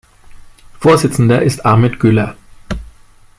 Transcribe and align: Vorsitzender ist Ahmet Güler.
Vorsitzender 0.79 1.43
ist 1.43 1.63
Ahmet 1.63 1.99
Güler. 1.99 2.35